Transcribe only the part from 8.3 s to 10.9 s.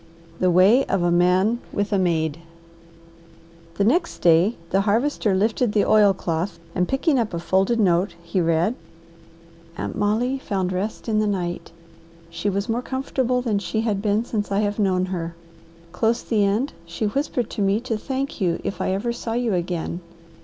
read "Aunt Molly found